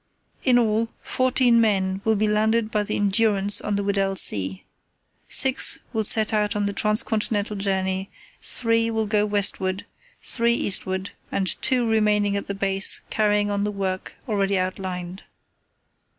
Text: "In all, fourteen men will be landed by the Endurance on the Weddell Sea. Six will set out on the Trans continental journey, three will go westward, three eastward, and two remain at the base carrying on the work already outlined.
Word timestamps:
"In 0.43 0.57
all, 0.57 0.89
fourteen 1.03 1.61
men 1.61 2.01
will 2.03 2.15
be 2.15 2.27
landed 2.27 2.71
by 2.71 2.81
the 2.81 2.95
Endurance 2.95 3.61
on 3.61 3.75
the 3.75 3.83
Weddell 3.83 4.15
Sea. 4.15 4.65
Six 5.29 5.77
will 5.93 6.03
set 6.03 6.33
out 6.33 6.55
on 6.55 6.65
the 6.65 6.73
Trans 6.73 7.03
continental 7.03 7.55
journey, 7.55 8.09
three 8.41 8.89
will 8.89 9.05
go 9.05 9.27
westward, 9.27 9.85
three 10.19 10.55
eastward, 10.55 11.11
and 11.31 11.55
two 11.61 11.87
remain 11.87 12.35
at 12.35 12.47
the 12.47 12.55
base 12.55 13.01
carrying 13.11 13.51
on 13.51 13.63
the 13.63 13.69
work 13.69 14.15
already 14.27 14.57
outlined. 14.57 15.21